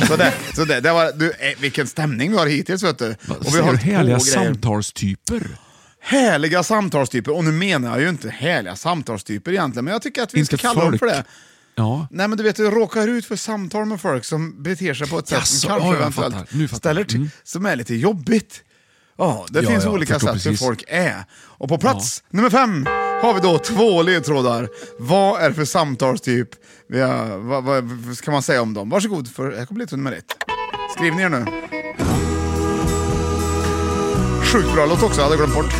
så 0.07 0.15
det, 0.15 0.33
så 0.55 0.65
det, 0.65 0.79
det 0.81 0.91
var, 0.93 1.11
du, 1.11 1.27
eh, 1.31 1.33
vilken 1.59 1.87
stämning 1.87 2.31
vi 2.31 2.37
har 2.37 2.47
hittills 2.47 2.83
vet 2.83 2.99
du. 2.99 3.09
Och 3.09 3.45
vi 3.45 3.57
har 3.57 3.61
hållit 3.65 3.81
på 3.81 3.87
Härliga 3.87 4.15
och 4.15 4.21
grejer. 4.21 4.45
samtalstyper. 4.45 5.47
Härliga 6.01 6.63
samtalstyper. 6.63 7.35
Och 7.35 7.43
nu 7.43 7.51
menar 7.51 7.89
jag 7.89 8.01
ju 8.01 8.09
inte 8.09 8.29
härliga 8.29 8.75
samtalstyper 8.75 9.51
egentligen, 9.51 9.85
men 9.85 9.91
jag 9.91 10.01
tycker 10.01 10.23
att 10.23 10.33
vi 10.33 10.39
Inte 10.39 10.57
ska 10.57 10.67
kalla 10.67 10.81
dem 10.81 10.89
folk. 10.91 10.99
för 10.99 11.05
det. 11.07 11.23
Ja. 11.75 12.07
Nej 12.11 12.27
men 12.27 12.37
du 12.37 12.43
vet, 12.43 12.55
du 12.55 12.71
råkar 12.71 13.07
ut 13.07 13.25
för 13.25 13.35
samtal 13.35 13.85
med 13.85 14.01
folk 14.01 14.25
som 14.25 14.63
beter 14.63 14.93
sig 14.93 15.07
på 15.09 15.19
ett 15.19 15.27
sätt 15.27 15.37
Jaså, 15.37 15.55
som 15.57 15.69
kanske 15.69 15.87
jag 15.87 15.95
eventuellt 15.97 16.35
fattar. 16.35 16.47
Nu 16.57 16.67
fattar 16.67 16.77
ställer 16.79 17.01
jag. 17.01 17.07
till, 17.09 17.17
Mm. 17.17 17.29
som 17.43 17.65
är 17.65 17.75
lite 17.75 17.95
jobbigt. 17.95 18.63
Ja, 19.17 19.45
det 19.49 19.61
Ja, 19.61 19.69
finns 19.69 19.83
ja, 19.83 19.89
olika 19.91 20.13
förstår 20.13 20.27
sätt 20.33 20.45
hur 20.45 20.51
precis. 20.51 20.65
folk 20.67 20.83
är. 20.87 21.25
Och 21.33 21.69
på 21.69 21.77
plats 21.77 22.23
nummer 22.29 22.49
fem 22.49 22.87
har 23.21 23.33
vi 23.33 23.39
då 23.39 23.57
två 23.57 24.01
ledtrådar. 24.01 24.69
Vad 24.99 25.41
är 25.41 25.49
det 25.49 25.55
för 25.55 25.65
samtalstyp? 25.65 26.49
Har, 26.93 27.37
vad, 27.37 27.83
vad 27.83 28.17
ska 28.17 28.31
man 28.31 28.41
säga 28.41 28.61
om 28.61 28.73
dem? 28.73 28.89
Varsågod, 28.89 29.27
för 29.27 29.51
här 29.57 29.65
kommer 29.65 29.79
ledtråd 29.79 29.99
nummer 29.99 30.11
ett. 30.11 30.35
Skriv 30.97 31.15
ner 31.15 31.29
nu. 31.29 31.45
Sjukt 34.43 34.73
bra 34.73 34.85
låt 34.85 35.03
också, 35.03 35.21
jag 35.21 35.25
hade 35.25 35.37
glömt 35.37 35.53
bort. 35.53 35.73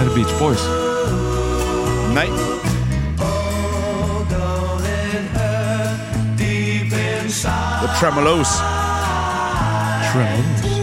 Är 0.00 0.08
det 0.08 0.14
Beach 0.14 0.38
Boys? 0.38 0.68
Nej. 2.14 2.30
The 7.82 7.88
Tremolos. 8.00 8.60
Tremors. 10.12 10.73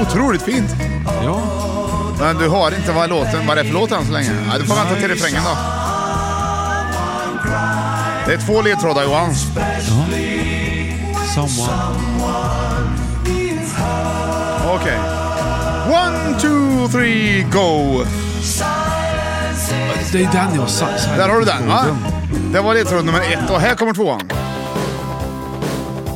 Otroligt 0.00 0.42
fint. 0.42 0.70
Ja. 1.24 1.40
Men 2.18 2.38
du 2.38 2.48
har 2.48 2.74
inte 2.74 2.92
vad 2.92 3.10
låten, 3.10 3.46
vad 3.46 3.56
det 3.56 3.60
är 3.60 3.64
för 3.64 3.72
låt 3.72 3.92
än 3.92 4.06
så 4.06 4.12
länge. 4.12 4.30
Ja, 4.52 4.58
du 4.58 4.64
får 4.64 4.74
vänta 4.74 4.94
till 4.94 5.08
refrängen 5.08 5.42
då. 5.44 5.56
Det 8.26 8.32
är 8.34 8.46
två 8.46 8.62
ledtrådar 8.62 9.02
Johan. 9.02 9.34
Someone. 11.34 11.72
Okej. 14.74 14.98
One, 15.90 16.40
two, 16.40 16.88
three, 16.92 17.46
go! 17.52 18.04
Det 20.12 20.22
är 20.24 20.32
den 20.32 20.54
jag 20.54 20.68
sa. 20.68 20.86
Där 21.16 21.28
har 21.28 21.38
du 21.38 21.44
den 21.44 21.68
va? 21.68 21.84
Det 22.52 22.60
var 22.60 22.74
ledtråd 22.74 23.04
nummer 23.04 23.20
ett 23.20 23.50
och 23.50 23.60
här 23.60 23.74
kommer 23.74 23.94
tvåan. 23.94 24.20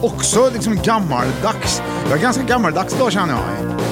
Också 0.02 0.50
liksom 0.50 0.78
gammaldags. 0.82 1.82
Jag 2.08 2.18
är 2.18 2.22
ganska 2.22 2.42
gammaldags 2.42 2.94
idag 2.94 3.12
känner 3.12 3.34
jag. 3.34 3.73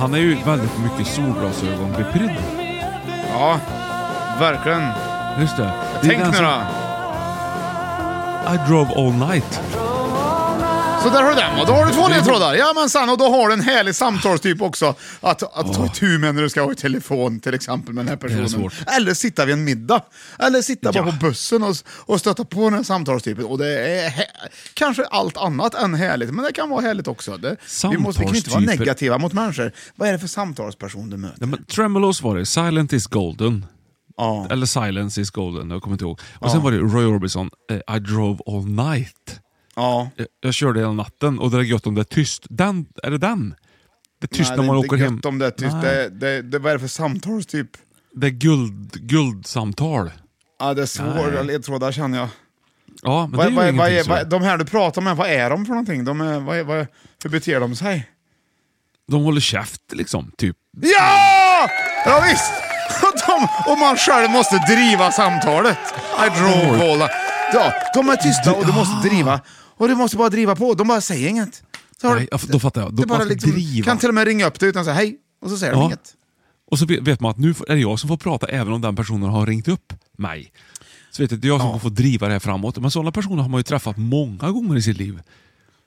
Han 0.00 0.14
är 0.14 0.18
ju 0.18 0.34
väldigt 0.44 0.78
mycket 0.78 1.06
solglasögon 1.14 1.92
beprydd. 1.92 2.36
Ja, 3.32 3.58
verkligen. 4.40 4.82
Just 5.40 5.56
det. 5.56 5.62
det 5.62 6.06
är 6.06 6.10
Tänk 6.10 6.18
den 6.22 6.30
nu 6.30 6.36
som- 6.36 6.44
då. 6.44 6.60
I 8.54 8.58
drove 8.68 8.90
all 8.96 9.12
night. 9.28 9.60
Så 11.02 11.08
där 11.10 11.22
har 11.22 11.28
du 11.30 11.36
den 11.36 11.56
va? 11.56 11.64
Då 11.66 11.72
har 11.72 11.86
du 11.86 11.92
två 11.92 12.08
ledtrådar. 12.08 12.54
Jajamensan, 12.54 13.08
och 13.10 13.18
då 13.18 13.24
har 13.30 13.48
du 13.48 13.54
en 13.54 13.60
härlig 13.60 13.94
samtalstyp 13.94 14.62
också. 14.62 14.94
Att, 15.20 15.42
att 15.42 15.74
ta 15.74 15.86
itu 15.86 16.18
med 16.18 16.34
när 16.34 16.42
du 16.42 16.48
ska 16.48 16.62
ha 16.62 16.72
i 16.72 16.74
telefon 16.74 17.40
till 17.40 17.54
exempel 17.54 17.94
med 17.94 18.04
den 18.04 18.08
här 18.08 18.16
personen. 18.16 18.70
Eller 18.96 19.14
sitta 19.14 19.44
vid 19.44 19.52
en 19.52 19.64
middag. 19.64 20.00
Eller 20.38 20.62
sitta 20.62 20.92
bara 20.92 21.06
Ja. 21.06 21.12
på 21.12 21.26
bussen 21.26 21.62
och, 21.62 21.76
och 21.88 22.20
stöta 22.20 22.44
på 22.44 22.60
den 22.64 22.74
här 22.74 22.82
samtalstypen. 22.82 23.44
Och 23.44 23.58
det 23.58 23.78
är 24.00 24.12
kanske 24.74 25.04
allt 25.04 25.36
annat 25.36 25.74
än 25.74 25.94
härligt, 25.94 26.30
men 26.34 26.44
det 26.44 26.52
kan 26.52 26.70
vara 26.70 26.80
härligt 26.80 27.08
också. 27.08 27.36
Det, 27.36 27.56
vi, 27.90 27.98
måste, 27.98 28.20
vi 28.20 28.26
kan 28.26 28.36
inte 28.36 28.50
vara 28.50 28.60
negativa 28.60 29.18
mot 29.18 29.32
människor. 29.32 29.72
Vad 29.96 30.08
är 30.08 30.12
det 30.12 30.18
för 30.18 30.28
samtalsperson 30.28 31.10
du 31.10 31.16
möter? 31.16 31.48
Ja, 31.52 31.58
Tremolos 31.74 32.22
var 32.22 32.36
det. 32.36 32.46
Silent 32.46 32.92
is 32.92 33.06
golden. 33.06 33.66
Ja. 34.16 34.46
Eller 34.50 34.66
Silence 34.66 35.20
is 35.20 35.30
golden, 35.30 35.70
jag 35.70 35.82
kommer 35.82 35.94
inte 35.94 36.04
ihåg. 36.04 36.20
Och 36.38 36.50
sen 36.50 36.62
var 36.62 36.70
det 36.70 36.78
Roy 36.78 37.04
Orbison, 37.06 37.50
eh, 37.70 37.96
I 37.96 37.98
drove 38.00 38.38
all 38.46 38.64
night. 38.66 39.40
Ja. 39.78 40.10
Jag, 40.16 40.26
jag 40.40 40.54
körde 40.54 40.80
hela 40.80 40.92
natten 40.92 41.38
och 41.38 41.50
det 41.50 41.56
är 41.56 41.62
gött 41.62 41.86
om 41.86 41.94
det 41.94 42.00
är 42.00 42.04
tyst. 42.04 42.46
Den, 42.50 42.86
är 43.02 43.10
det 43.10 43.18
den? 43.18 43.54
Det 44.20 44.32
är 44.32 44.36
tyst 44.36 44.50
Nej, 44.50 44.58
när 44.58 44.66
man 44.66 44.76
det 44.76 44.82
är 44.82 44.86
åker 44.86 44.96
hem. 44.96 45.20
om 45.24 45.38
det 45.38 45.46
är 45.46 45.50
tyst. 45.50 45.76
Nej. 45.82 45.82
Det, 45.82 46.08
det, 46.08 46.42
det, 46.42 46.58
vad 46.58 46.70
är 46.70 46.76
det 46.76 46.80
för 46.80 46.88
samtalstyp? 46.88 47.70
Det 48.14 48.26
är 48.26 48.30
guld, 48.30 48.92
guldsamtal. 48.92 50.10
Ja, 50.58 50.74
det 50.74 50.82
är 50.82 50.86
svåra 50.86 51.42
ledtrådar 51.42 51.92
känner 51.92 52.18
jag. 52.18 52.28
Ja, 53.02 53.26
men 53.26 53.36
Vad, 53.36 53.46
det 53.46 53.52
är 53.52 53.54
vad, 53.56 53.66
ju 53.66 53.72
vad, 53.78 53.88
är, 53.92 54.02
så. 54.02 54.10
vad, 54.10 54.28
de 54.28 54.42
här 54.42 54.58
du 54.58 54.64
pratar 54.64 55.02
med, 55.02 55.16
vad 55.16 55.28
är 55.30 55.50
de 55.50 55.66
för 55.66 55.72
någonting? 55.72 56.04
De 56.04 56.20
är, 56.20 56.40
vad, 56.40 56.66
vad, 56.66 56.86
hur 57.22 57.30
beter 57.30 57.60
de 57.60 57.76
sig? 57.76 58.10
De 59.08 59.24
håller 59.24 59.40
käft 59.40 59.82
liksom, 59.92 60.32
typ. 60.38 60.56
Ja! 60.80 61.68
Ja 62.06 62.24
visst! 62.30 62.52
Och 63.02 63.18
de, 63.26 63.48
och 63.72 63.78
man 63.78 63.96
själv 63.96 64.30
måste 64.30 64.56
driva 64.68 65.12
samtalet. 65.12 65.78
I 66.18 66.40
all 66.40 67.08
Ja, 67.52 67.72
de 67.94 68.08
är 68.08 68.16
tysta 68.16 68.52
och 68.52 68.66
du 68.66 68.72
måste 68.72 69.08
driva. 69.08 69.40
Och 69.78 69.88
du 69.88 69.94
måste 69.94 70.16
bara 70.16 70.28
driva 70.28 70.56
på. 70.56 70.74
De 70.74 70.88
bara 70.88 71.00
säger 71.00 71.28
inget. 71.28 71.62
Så 72.00 72.14
Nej, 72.14 72.28
jag- 72.30 72.40
då 72.48 72.58
fattar 72.60 72.80
jag. 72.80 73.00
Är 73.00 73.06
bara 73.06 73.24
liksom, 73.24 73.50
driva. 73.50 73.84
kan 73.84 73.98
till 73.98 74.08
och 74.08 74.14
med 74.14 74.26
ringa 74.26 74.46
upp 74.46 74.60
dig 74.60 74.68
utan 74.68 74.84
säga 74.84 74.94
hej. 74.94 75.16
Och 75.42 75.50
så 75.50 75.56
säger 75.58 75.72
de 75.72 75.78
Ja. 75.80 75.86
inget. 75.86 76.14
Och 76.70 76.78
så 76.78 76.86
vet 76.86 77.20
man 77.20 77.30
att 77.30 77.38
nu 77.38 77.50
är 77.68 77.74
det 77.74 77.80
jag 77.80 77.98
som 77.98 78.08
får 78.08 78.16
prata 78.16 78.46
även 78.46 78.72
om 78.72 78.80
den 78.80 78.96
personen 78.96 79.28
har 79.30 79.46
ringt 79.46 79.68
upp 79.68 79.92
mig. 80.18 80.52
Så 81.10 81.22
vet 81.22 81.30
du, 81.30 81.36
det 81.36 81.46
är 81.46 81.48
jag 81.48 81.60
som 81.60 81.70
Ja. 81.70 81.78
får 81.78 81.90
driva 81.90 82.26
det 82.26 82.32
här 82.32 82.40
framåt. 82.40 82.78
Men 82.78 82.90
sådana 82.90 83.12
personer 83.12 83.42
har 83.42 83.48
man 83.48 83.58
ju 83.58 83.62
träffat 83.62 83.96
många 83.96 84.50
gånger 84.50 84.76
i 84.76 84.82
sitt 84.82 84.96
liv. 84.98 85.12
Man 85.14 85.22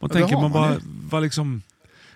Ja, 0.02 0.08
tänker 0.08 0.34
man 0.34 0.42
man 0.44 0.52
bara, 0.52 0.78
bara 0.86 1.22
liksom... 1.22 1.62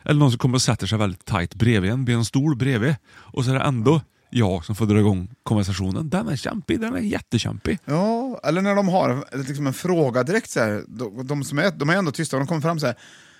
Eller 0.03 0.19
någon 0.19 0.31
som 0.31 0.37
kommer 0.37 0.55
och 0.55 0.61
sätter 0.61 0.87
sig 0.87 0.97
väldigt 0.97 1.25
tight 1.25 1.55
bredvid 1.55 1.91
en, 1.91 2.05
vid 2.05 2.15
en 2.15 2.25
stol 2.25 2.55
bredvid. 2.55 2.95
Och 3.13 3.45
så 3.45 3.51
är 3.51 3.55
det 3.55 3.61
ändå 3.61 4.01
jag 4.35 4.65
som 4.65 4.75
får 4.75 4.85
dra 4.85 4.99
igång 4.99 5.29
konversationen. 5.43 6.09
Den 6.09 6.27
är 6.27 6.35
kämpig, 6.35 6.79
den 6.79 6.95
är 6.95 6.99
jättekämpig. 6.99 7.79
Ja, 7.85 8.39
eller 8.43 8.61
när 8.61 8.75
de 8.75 8.87
har 8.87 9.25
liksom 9.31 9.67
en 9.67 9.73
fråga 9.73 10.23
direkt 10.23 10.49
så 10.49 10.59
här. 10.59 10.83
De, 10.87 11.27
de, 11.27 11.43
som 11.43 11.59
är, 11.59 11.71
de 11.71 11.89
är 11.89 11.97
ändå 11.97 12.11
tysta 12.11 12.35
och 12.35 12.39
de 12.39 12.47
kommer 12.47 12.61
fram 12.61 12.79
så 12.79 12.85
här. 12.85 12.95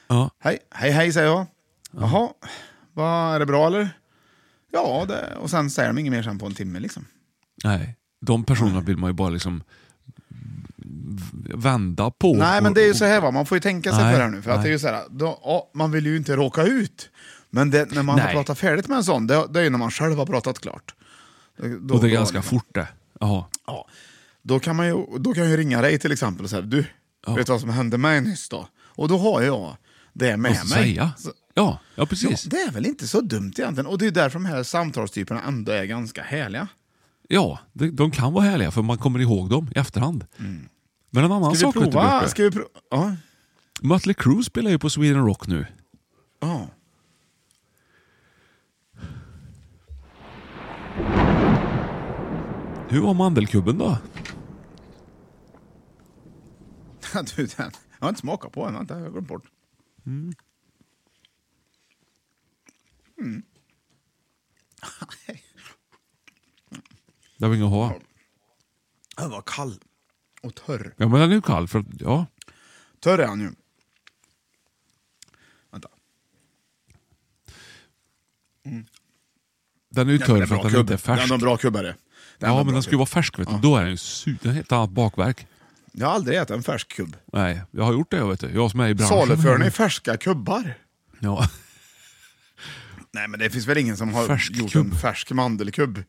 Ja. 0.08 0.30
Hej, 0.40 0.60
hej, 0.72 0.92
hej 0.92 1.14
säger 1.14 1.28
jag. 1.28 1.46
Jaha, 1.92 2.30
vad, 2.94 3.36
är 3.36 3.40
det 3.40 3.46
bra 3.46 3.68
eller? 3.68 3.90
Ja, 4.72 5.06
det, 5.08 5.36
och 5.36 5.50
sen 5.50 5.70
säger 5.70 5.90
de 5.90 5.98
inget 5.98 6.12
mer 6.12 6.24
sen 6.24 6.40
på 6.40 6.46
en 6.46 6.54
timme 6.54 6.80
liksom. 6.80 7.06
Nej, 7.64 7.96
de 8.22 8.44
personerna 8.44 8.82
vill 8.82 8.98
man 8.98 9.10
ju 9.10 9.14
bara 9.14 9.30
liksom 9.30 9.64
vända 11.56 12.12
på. 12.12 12.34
Nej, 12.34 12.62
men 12.62 12.74
det 12.74 12.82
är 12.82 12.88
ju 12.88 12.94
så 12.94 13.06
här 13.06 13.22
va, 13.22 13.32
man 13.32 13.46
får 13.46 13.56
ju 13.56 13.62
tänka 13.62 13.92
sig 13.92 14.04
Nej, 14.04 14.14
för 14.14 14.22
här 14.22 14.30
nu. 14.30 14.42
För 14.42 14.52
att 14.52 14.64
det 14.64 14.70
är 14.70 14.72
ju 14.72 14.80
så 14.80 14.88
här, 14.88 15.04
då, 15.10 15.40
ja, 15.44 15.72
man 15.74 15.92
vill 15.92 16.06
ju 16.06 16.18
inte 16.18 16.36
råka 16.36 16.64
ut. 16.64 17.10
Men 17.56 17.70
det, 17.70 17.92
när 17.92 18.04
man 18.04 18.20
har 18.20 18.26
Nej. 18.26 18.34
pratat 18.36 18.60
färdigt 18.60 18.88
med 18.88 18.98
en 18.98 19.04
sån, 19.04 19.28
det, 19.28 19.48
det 19.50 19.60
är 19.60 19.64
ju 19.64 19.70
när 19.70 19.78
man 19.78 19.92
själv 19.92 20.18
har 20.18 20.26
pratat 20.26 20.60
klart. 20.60 20.96
Då, 21.82 21.96
och 21.96 22.02
det 22.02 22.08
är 22.08 22.12
ganska 22.12 22.42
fort 22.42 22.68
det. 22.74 22.88
Ja. 23.20 23.50
Ja, 23.68 23.88
då 24.42 24.60
kan, 24.60 24.76
man 24.76 24.88
ju, 24.88 25.06
då 25.20 25.34
kan 25.34 25.44
jag 25.44 25.52
ju 25.52 25.58
ringa 25.58 25.82
dig 25.82 26.00
till 26.00 26.12
exempel 26.12 26.44
och 26.44 26.50
säga, 26.50 26.62
du, 26.62 26.86
vet 27.28 27.46
du 27.46 27.52
vad 27.52 27.62
som 27.62 27.70
hände 27.70 27.98
mig 27.98 28.22
nyss 28.22 28.50
då? 28.50 28.68
Och 28.78 29.08
då 29.08 29.18
har 29.18 29.42
jag 29.42 29.78
det 30.14 30.38
med 30.38 30.52
mig. 30.52 30.56
säga. 30.56 31.12
Så, 31.18 31.30
Ja, 31.58 31.64
ja 31.64 31.80
ja, 31.96 32.06
precis. 32.06 32.44
det 32.44 32.58
är 32.62 32.72
väl 32.72 32.86
inte 32.86 33.08
så 33.08 33.22
dumt 33.22 33.54
egentligen. 33.58 33.88
Och 33.88 33.98
det 33.98 34.06
är 34.08 34.12
därför 34.12 34.40
de 34.40 34.46
här 34.46 34.64
samtalstyperna 34.64 35.42
ändå 35.42 35.72
är 35.72 35.86
ganska 35.86 36.24
härliga. 36.24 36.68
Ja, 37.28 37.60
de, 37.74 37.90
de 37.90 38.12
kan 38.12 38.34
vara 38.34 38.46
härliga 38.46 38.72
för 38.72 38.82
man 38.82 38.98
kommer 38.98 39.20
ihåg 39.20 39.50
dem 39.50 39.70
i 39.76 39.80
efterhand. 39.80 40.26
Men 41.10 41.24
en 41.24 41.32
annan 41.32 41.44
Mm. 41.44 41.56
Sak 41.56 41.74
du, 41.74 41.82
prova? 41.82 42.10
Björte. 42.10 42.30
Ska 42.30 42.44
vi 42.44 42.52
prova? 42.52 42.68
Ja. 42.92 43.16
Mötley 43.82 44.14
Crüe 44.14 44.44
spelar 44.44 44.72
ju 44.72 44.80
på 44.80 44.90
Sweden 44.90 45.26
Rock 45.26 45.48
nu. 45.48 45.66
ja. 46.42 46.68
Hur 52.89 53.01
var 53.01 53.13
mandelkubben 53.13 53.77
då? 53.77 53.98
du, 57.36 57.46
den. 57.46 57.72
Jag 58.00 58.06
har 58.06 58.10
inte 58.10 58.22
smakat 58.22 58.51
på 58.51 58.65
den, 58.65 58.86
jag 58.89 58.96
har 58.96 59.10
glömt 59.10 59.27
bort. 59.27 59.44
Det 67.38 67.48
var 67.48 67.56
inget 67.56 67.65
att 67.65 67.72
ha. 67.72 68.00
Den 69.18 69.30
var 69.30 69.44
kall 69.46 69.80
och 70.42 70.56
törr. 70.56 70.94
Ja, 70.98 71.08
men 71.08 71.20
den 71.20 71.32
är 71.32 71.36
ju 71.36 71.42
kall 71.42 71.68
för 71.68 71.80
att, 71.80 71.86
ja. 72.00 72.25
Törr 73.00 73.18
är 73.18 73.27
han 73.27 73.42
ju. 73.42 73.51
Vänta. 75.72 75.89
Den 79.89 80.08
är 80.08 80.12
ju 80.12 80.20
törr 80.20 80.39
det 80.39 80.48
för 80.48 80.56
att 80.56 80.62
den 80.62 80.68
inte 80.70 80.77
är 80.77 80.80
kubb. 80.80 80.88
Den 80.88 80.98
färsk. 80.98 81.30
är 81.30 81.34
en 81.34 81.39
bra 81.39 81.58
kubbare. 81.58 81.96
Är 82.39 82.48
Ja, 82.48 82.63
men 82.63 82.74
den 82.74 82.84
ska 82.84 82.92
ju 82.92 82.98
vara 82.98 83.06
färsk 83.06 83.39
vet 83.39 83.48
du. 83.50 83.56
Då 83.62 83.75
är 83.77 83.82
den 83.82 83.89
ju 83.89 83.96
su- 83.96 84.36
den 84.42 84.54
har 84.54 84.62
ett 84.62 84.72
annat 84.72 84.89
bakverk. 84.89 85.48
Jag 85.92 86.08
har 86.08 86.13
aldrig 86.13 86.38
ätit 86.38 86.50
en 86.51 86.63
färsk 86.63 86.88
kubb. 86.96 87.15
Nej, 87.34 87.62
jag 87.72 87.84
har 87.84 87.94
gjort 87.94 88.12
det 88.12 88.18
jag 88.18 88.30
vet 88.30 88.39
du. 88.39 88.50
Jag 88.54 88.72
som 88.72 88.80
är 88.80 88.88
i 88.88 88.94
branschen. 88.94 89.18
Saluför 89.27 89.58
ni 89.58 89.72
färska 89.72 90.18
kubbar? 90.18 90.74
Ja. 91.20 91.50
Nej, 93.13 93.27
men 93.27 93.39
det 93.39 93.50
finns 93.50 93.68
väl 93.68 93.77
ingen 93.77 93.98
som 93.98 94.13
har 94.13 94.27
Färsk 94.27 94.51
gjort 94.51 94.72
kubb. 94.72 94.94
en 94.94 95.00
färsk 95.00 95.32
mandelkubb? 95.32 96.04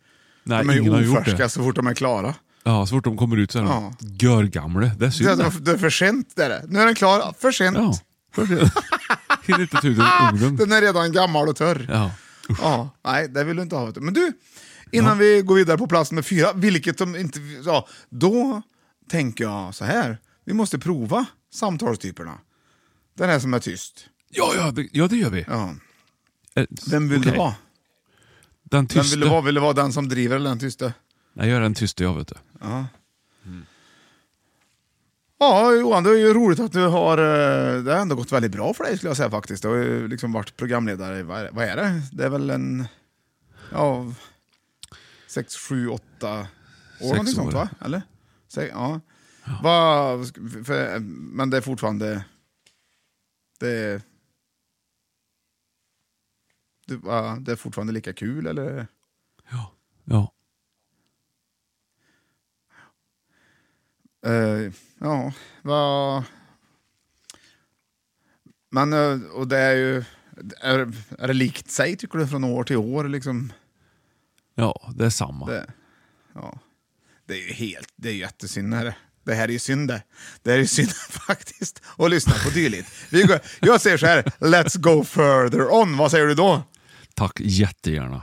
Nej, 0.45 0.59
de 0.59 0.71
är 0.71 0.79
ingen 0.79 0.93
har 0.93 1.01
ju 1.01 1.07
gjort 1.07 1.19
ofärska 1.19 1.43
det. 1.43 1.49
så 1.49 1.63
fort 1.63 1.75
de 1.77 1.87
är 1.87 1.95
klara. 1.95 2.35
Ja, 2.65 2.87
så 2.87 2.91
fort 2.97 3.05
de 3.05 3.17
kommer 3.17 3.37
ut 3.37 3.53
så 3.53 3.59
är 3.59 3.63
de 3.63 3.69
Ja. 3.71 3.95
görgamla. 4.01 4.81
Det 4.81 4.93
är 4.93 4.95
Det 4.97 5.13
synd. 5.13 5.29
är, 5.41 5.53
det 5.61 5.71
är 5.71 5.79
för 5.79 5.91
sent. 5.91 6.33
Det 6.37 6.45
är 6.45 6.49
det. 6.49 6.65
Nu 6.69 6.81
är 6.81 6.87
den 6.87 6.95
klar. 6.95 7.35
För 7.41 7.53
sent. 7.53 7.77
Ja, 7.77 7.95
för 8.35 8.47
det. 8.47 8.71
Hinner 9.47 9.61
inte 9.61 9.77
ta 9.77 9.87
ut 9.89 9.99
ungdom. 10.33 10.57
Den 10.61 10.73
är 10.73 10.81
redan 10.81 11.13
gammal 11.13 11.49
och 11.49 11.57
törr. 11.57 11.87
Ja. 11.93 12.11
Ja, 12.63 12.91
nej, 13.05 13.29
det 13.29 13.45
vill 13.45 13.57
du 13.57 13.63
inte 13.63 13.77
ha. 13.77 13.85
vet 13.85 13.95
du. 13.95 14.01
Men 14.01 14.15
du, 14.15 14.33
innan 14.91 15.19
vi 15.19 15.43
går 15.43 15.55
vidare 15.55 15.79
på 15.79 15.87
plats 15.87 16.13
nummer 16.13 16.23
fyra, 16.23 16.53
vilket 16.55 16.99
de 16.99 17.17
inte... 17.17 17.41
Ja, 17.65 17.89
då 18.09 18.63
tänker 19.09 19.45
jag 19.45 19.75
så 19.75 19.85
här. 19.85 20.19
Vi 20.45 20.53
måste 20.55 20.79
prova 20.79 21.27
samtalstyperna. 21.55 22.39
Den 23.17 23.29
här 23.31 23.39
som 23.39 23.55
är 23.55 23.59
tyst. 23.59 24.07
Ja, 24.31 24.53
ja, 24.57 24.73
ja, 24.93 25.07
det 25.09 25.17
gör 25.17 25.31
vi. 25.31 25.45
Ja. 25.49 25.75
Eh, 26.55 26.67
Vem 26.91 27.09
vill 27.09 27.23
du 27.23 27.31
vara? 27.31 27.55
Den 28.63 28.79
Vem 28.81 28.87
tysta. 28.87 29.03
vill 29.17 29.21
du 29.21 29.29
vara? 29.29 29.41
Vill 29.41 29.55
du 29.55 29.61
vara 29.61 29.73
den 29.73 29.93
som 29.93 30.09
driver 30.09 30.37
eller 30.37 30.51
den 30.51 30.59
tysta? 30.59 30.93
Nej, 31.33 31.49
jag 31.49 31.57
är 31.57 31.61
den 31.61 31.75
tysta 31.75 32.05
jag 32.05 32.15
vet 32.15 32.29
du. 32.29 32.35
Ja, 35.39 35.73
Johan, 35.75 36.03
det 36.05 36.11
är 36.11 36.15
ju 36.15 36.35
roligt 36.35 36.61
att 36.61 36.73
du 36.73 36.87
har... 36.87 37.19
eh, 37.19 37.83
Det 37.83 37.93
har 37.93 38.01
ändå 38.01 38.17
gått 38.17 38.33
väldigt 38.33 38.53
bra 38.53 38.75
för 38.75 38.85
dig 38.85 38.97
skulle 38.97 39.11
jag 39.11 39.17
säga 39.17 39.31
faktiskt. 39.31 39.63
Du 39.63 39.69
har 39.69 39.77
ju 39.77 40.09
liksom 40.09 40.33
varit 40.33 40.57
programledare 40.57 41.19
i, 41.19 41.23
vad 41.23 41.59
är 41.59 41.77
det? 41.77 42.03
Det 42.13 42.25
är 42.25 42.29
väl 42.29 42.51
en... 42.51 42.87
Ja... 43.73 44.13
Sex, 45.37 45.57
sju, 45.57 45.89
åtta 45.89 46.49
år 47.01 47.09
någonting 47.15 47.21
år. 47.21 47.25
sånt 47.35 47.55
va? 47.55 47.69
Eller? 47.81 48.03
Se, 48.49 48.67
ja. 48.67 49.01
Vad- 49.63 50.27
för, 50.67 50.99
men 50.99 51.51
det 51.51 51.57
är 51.57 51.61
fortfarande... 51.61 52.25
Det, 53.61 54.03
det, 56.87 56.97
va, 56.97 57.37
det 57.41 57.53
är 57.53 57.57
fortfarande 57.57 57.93
lika 57.93 58.13
kul 58.13 58.47
eller? 58.47 58.87
Ja. 59.51 59.73
Ja. 60.05 60.33
Eh, 64.27 64.73
ja, 64.99 65.33
vad... 65.63 66.25
Men, 68.71 68.93
eh, 68.93 69.23
och 69.31 69.49
det 69.49 69.59
är 69.59 69.75
ju... 69.77 70.05
Är, 70.61 70.79
är 71.19 71.27
det 71.29 71.35
likt 71.35 71.71
sig 71.71 71.97
tycker 71.97 72.19
du 72.19 72.27
från 72.29 72.45
år 72.45 72.65
till 72.65 72.77
år 72.77 73.09
liksom? 73.09 73.53
Ja, 74.57 74.93
det 74.95 75.07
är 75.07 75.11
samma. 75.11 75.47
Det, 75.47 75.67
ja. 76.35 76.59
det 77.27 77.35
är 77.35 77.49
ju 77.49 77.53
helt, 77.53 77.93
det 77.97 78.09
är 78.09 78.13
ju 78.13 78.19
jättesynd. 78.19 78.73
Det 78.73 78.77
här, 78.77 78.95
det 79.25 79.35
här 79.35 79.49
är 79.49 79.53
ju 79.53 79.59
synd 79.59 79.89
det. 79.89 80.03
Det 80.43 80.51
här 80.51 80.57
är 80.57 80.63
ju 80.63 80.67
synd 80.67 80.91
faktiskt 81.09 81.83
att 81.99 82.11
lyssna 82.11 82.35
på 82.45 82.51
dylikt. 82.51 82.93
Vi 83.11 83.23
går, 83.23 83.41
jag 83.61 83.81
säger 83.81 83.97
så 83.97 84.07
här, 84.07 84.23
let's 84.23 84.79
go 84.79 85.05
further 85.05 85.73
on. 85.73 85.97
Vad 85.97 86.11
säger 86.11 86.27
du 86.27 86.35
då? 86.35 86.63
Tack 87.15 87.41
jättegärna. 87.41 88.23